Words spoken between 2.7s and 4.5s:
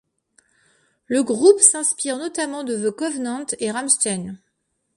The Kovenant et Rammstein.